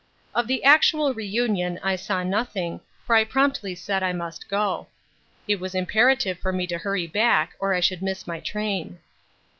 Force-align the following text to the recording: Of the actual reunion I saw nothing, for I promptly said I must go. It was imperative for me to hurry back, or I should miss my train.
Of 0.33 0.47
the 0.47 0.63
actual 0.63 1.13
reunion 1.13 1.79
I 1.83 1.95
saw 1.95 2.23
nothing, 2.23 2.81
for 3.05 3.15
I 3.15 3.23
promptly 3.23 3.75
said 3.75 4.01
I 4.01 4.13
must 4.13 4.49
go. 4.49 4.87
It 5.47 5.59
was 5.59 5.75
imperative 5.75 6.39
for 6.39 6.51
me 6.51 6.65
to 6.65 6.79
hurry 6.79 7.05
back, 7.05 7.53
or 7.59 7.75
I 7.75 7.81
should 7.81 8.01
miss 8.01 8.25
my 8.25 8.39
train. 8.39 8.97